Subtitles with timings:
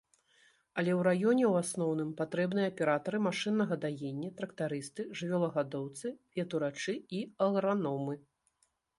[0.81, 6.07] Але ў раёне, у асноўным, патрэбныя аператары машыннага даення, трактарысты, жывёлагадоўцы,
[6.39, 8.15] ветурачы і аграномы.